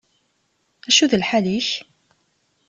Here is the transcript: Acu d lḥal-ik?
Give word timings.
Acu 0.87 1.05
d 1.11 1.13
lḥal-ik? 1.21 1.67